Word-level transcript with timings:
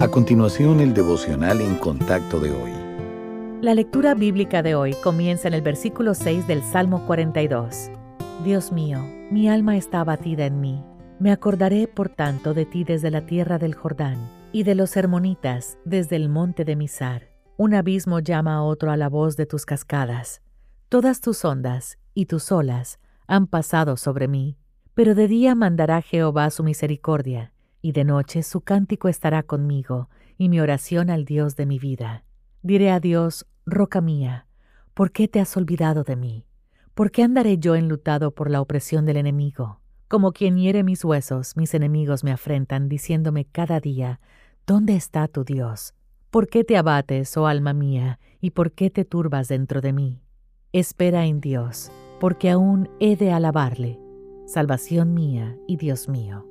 A 0.00 0.08
continuación, 0.08 0.80
el 0.80 0.94
devocional 0.94 1.60
en 1.60 1.74
contacto 1.74 2.40
de 2.40 2.50
hoy. 2.50 2.72
La 3.60 3.74
lectura 3.74 4.14
bíblica 4.14 4.62
de 4.62 4.74
hoy 4.74 4.94
comienza 4.94 5.46
en 5.46 5.52
el 5.52 5.60
versículo 5.60 6.14
6 6.14 6.46
del 6.46 6.62
Salmo 6.62 7.04
42. 7.04 7.90
Dios 8.42 8.72
mío, 8.72 8.98
mi 9.30 9.50
alma 9.50 9.76
está 9.76 10.00
abatida 10.00 10.46
en 10.46 10.58
mí. 10.58 10.82
Me 11.18 11.30
acordaré, 11.30 11.86
por 11.86 12.08
tanto, 12.08 12.54
de 12.54 12.64
ti 12.64 12.82
desde 12.82 13.10
la 13.10 13.26
tierra 13.26 13.58
del 13.58 13.74
Jordán, 13.74 14.16
y 14.52 14.62
de 14.62 14.74
los 14.74 14.96
hermonitas 14.96 15.76
desde 15.84 16.16
el 16.16 16.30
monte 16.30 16.64
de 16.64 16.76
Misar. 16.76 17.28
Un 17.58 17.74
abismo 17.74 18.20
llama 18.20 18.54
a 18.54 18.62
otro 18.62 18.92
a 18.92 18.96
la 18.96 19.10
voz 19.10 19.36
de 19.36 19.44
tus 19.44 19.66
cascadas. 19.66 20.40
Todas 20.88 21.20
tus 21.20 21.44
ondas 21.44 21.98
y 22.14 22.24
tus 22.24 22.50
olas 22.52 23.00
han 23.26 23.46
pasado 23.46 23.98
sobre 23.98 24.28
mí. 24.28 24.56
Pero 24.94 25.14
de 25.14 25.28
día 25.28 25.54
mandará 25.54 26.00
Jehová 26.00 26.48
su 26.48 26.64
misericordia 26.64 27.52
y 27.82 27.92
de 27.92 28.04
noche 28.04 28.42
su 28.42 28.60
cántico 28.60 29.08
estará 29.08 29.42
conmigo, 29.42 30.08
y 30.38 30.48
mi 30.48 30.60
oración 30.60 31.10
al 31.10 31.24
Dios 31.24 31.56
de 31.56 31.66
mi 31.66 31.78
vida. 31.78 32.24
Diré 32.62 32.90
a 32.90 33.00
Dios, 33.00 33.46
roca 33.66 34.00
mía, 34.00 34.46
¿por 34.94 35.12
qué 35.12 35.28
te 35.28 35.40
has 35.40 35.56
olvidado 35.56 36.04
de 36.04 36.16
mí? 36.16 36.46
¿Por 36.94 37.10
qué 37.10 37.22
andaré 37.22 37.58
yo 37.58 37.76
enlutado 37.76 38.32
por 38.32 38.50
la 38.50 38.60
opresión 38.60 39.06
del 39.06 39.16
enemigo? 39.16 39.80
Como 40.08 40.32
quien 40.32 40.58
hiere 40.58 40.82
mis 40.82 41.04
huesos, 41.04 41.56
mis 41.56 41.72
enemigos 41.72 42.24
me 42.24 42.32
afrentan, 42.32 42.88
diciéndome 42.88 43.44
cada 43.44 43.80
día, 43.80 44.20
¿dónde 44.66 44.96
está 44.96 45.28
tu 45.28 45.44
Dios? 45.44 45.94
¿Por 46.30 46.48
qué 46.48 46.64
te 46.64 46.76
abates, 46.76 47.36
oh 47.36 47.46
alma 47.46 47.72
mía, 47.72 48.18
y 48.40 48.50
por 48.50 48.72
qué 48.72 48.90
te 48.90 49.04
turbas 49.04 49.48
dentro 49.48 49.80
de 49.80 49.92
mí? 49.92 50.20
Espera 50.72 51.26
en 51.26 51.40
Dios, 51.40 51.90
porque 52.18 52.50
aún 52.50 52.88
he 53.00 53.16
de 53.16 53.32
alabarle, 53.32 53.98
salvación 54.46 55.14
mía 55.14 55.56
y 55.66 55.76
Dios 55.76 56.08
mío. 56.08 56.49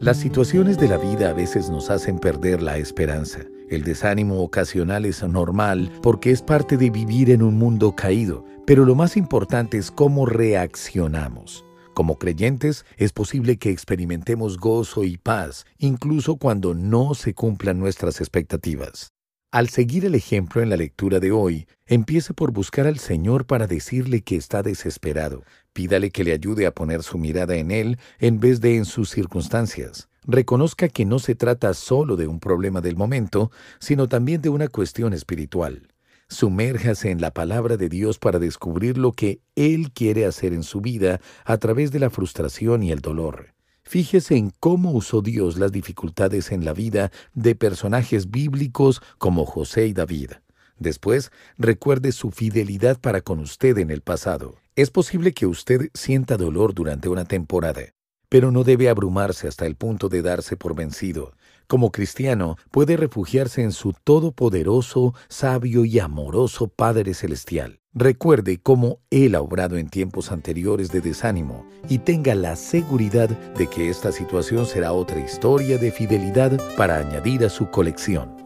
Las 0.00 0.18
situaciones 0.18 0.76
de 0.76 0.88
la 0.88 0.98
vida 0.98 1.30
a 1.30 1.32
veces 1.32 1.70
nos 1.70 1.88
hacen 1.88 2.18
perder 2.18 2.60
la 2.60 2.78
esperanza. 2.78 3.40
El 3.70 3.84
desánimo 3.84 4.42
ocasional 4.42 5.06
es 5.06 5.22
normal 5.22 5.90
porque 6.02 6.30
es 6.30 6.42
parte 6.42 6.76
de 6.76 6.90
vivir 6.90 7.30
en 7.30 7.42
un 7.42 7.56
mundo 7.56 7.94
caído, 7.94 8.44
pero 8.66 8.84
lo 8.84 8.96
más 8.96 9.16
importante 9.16 9.78
es 9.78 9.90
cómo 9.90 10.26
reaccionamos. 10.26 11.64
Como 11.94 12.18
creyentes 12.18 12.84
es 12.96 13.12
posible 13.12 13.56
que 13.56 13.70
experimentemos 13.70 14.58
gozo 14.58 15.04
y 15.04 15.16
paz, 15.16 15.64
incluso 15.78 16.36
cuando 16.36 16.74
no 16.74 17.14
se 17.14 17.32
cumplan 17.32 17.78
nuestras 17.78 18.20
expectativas. 18.20 19.13
Al 19.54 19.68
seguir 19.68 20.04
el 20.04 20.16
ejemplo 20.16 20.62
en 20.62 20.68
la 20.68 20.76
lectura 20.76 21.20
de 21.20 21.30
hoy, 21.30 21.68
empiece 21.86 22.34
por 22.34 22.50
buscar 22.50 22.88
al 22.88 22.98
Señor 22.98 23.46
para 23.46 23.68
decirle 23.68 24.22
que 24.22 24.34
está 24.34 24.64
desesperado. 24.64 25.44
Pídale 25.72 26.10
que 26.10 26.24
le 26.24 26.32
ayude 26.32 26.66
a 26.66 26.74
poner 26.74 27.04
su 27.04 27.18
mirada 27.18 27.54
en 27.54 27.70
Él 27.70 28.00
en 28.18 28.40
vez 28.40 28.60
de 28.60 28.74
en 28.74 28.84
sus 28.84 29.10
circunstancias. 29.10 30.08
Reconozca 30.24 30.88
que 30.88 31.04
no 31.04 31.20
se 31.20 31.36
trata 31.36 31.72
solo 31.72 32.16
de 32.16 32.26
un 32.26 32.40
problema 32.40 32.80
del 32.80 32.96
momento, 32.96 33.52
sino 33.78 34.08
también 34.08 34.42
de 34.42 34.48
una 34.48 34.66
cuestión 34.66 35.12
espiritual. 35.12 35.86
Sumérjase 36.28 37.12
en 37.12 37.20
la 37.20 37.30
palabra 37.30 37.76
de 37.76 37.88
Dios 37.88 38.18
para 38.18 38.40
descubrir 38.40 38.98
lo 38.98 39.12
que 39.12 39.40
Él 39.54 39.92
quiere 39.92 40.26
hacer 40.26 40.52
en 40.52 40.64
su 40.64 40.80
vida 40.80 41.20
a 41.44 41.58
través 41.58 41.92
de 41.92 42.00
la 42.00 42.10
frustración 42.10 42.82
y 42.82 42.90
el 42.90 42.98
dolor. 42.98 43.53
Fíjese 43.84 44.36
en 44.36 44.50
cómo 44.60 44.92
usó 44.92 45.20
Dios 45.20 45.58
las 45.58 45.70
dificultades 45.70 46.52
en 46.52 46.64
la 46.64 46.72
vida 46.72 47.12
de 47.34 47.54
personajes 47.54 48.30
bíblicos 48.30 49.02
como 49.18 49.44
José 49.44 49.86
y 49.86 49.92
David. 49.92 50.32
Después, 50.78 51.30
recuerde 51.58 52.12
su 52.12 52.30
fidelidad 52.30 53.00
para 53.00 53.20
con 53.20 53.38
usted 53.38 53.78
en 53.78 53.90
el 53.90 54.00
pasado. 54.00 54.56
Es 54.74 54.90
posible 54.90 55.32
que 55.32 55.46
usted 55.46 55.90
sienta 55.94 56.36
dolor 56.36 56.74
durante 56.74 57.08
una 57.08 57.26
temporada, 57.26 57.82
pero 58.28 58.50
no 58.50 58.64
debe 58.64 58.88
abrumarse 58.88 59.48
hasta 59.48 59.66
el 59.66 59.76
punto 59.76 60.08
de 60.08 60.22
darse 60.22 60.56
por 60.56 60.74
vencido. 60.74 61.32
Como 61.66 61.92
cristiano, 61.92 62.56
puede 62.70 62.96
refugiarse 62.96 63.62
en 63.62 63.72
su 63.72 63.94
todopoderoso, 64.04 65.14
sabio 65.28 65.84
y 65.84 65.98
amoroso 65.98 66.68
Padre 66.68 67.14
Celestial. 67.14 67.80
Recuerde 67.94 68.58
cómo 68.60 68.98
Él 69.10 69.34
ha 69.34 69.40
obrado 69.40 69.78
en 69.78 69.88
tiempos 69.88 70.32
anteriores 70.32 70.90
de 70.90 71.00
desánimo 71.00 71.64
y 71.88 71.98
tenga 71.98 72.34
la 72.34 72.56
seguridad 72.56 73.28
de 73.28 73.68
que 73.68 73.88
esta 73.88 74.10
situación 74.10 74.66
será 74.66 74.92
otra 74.92 75.20
historia 75.20 75.78
de 75.78 75.92
fidelidad 75.92 76.60
para 76.76 76.98
añadir 76.98 77.44
a 77.44 77.48
su 77.48 77.70
colección. 77.70 78.43